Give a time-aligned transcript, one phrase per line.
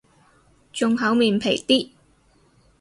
[0.73, 1.91] 仲厚面皮啲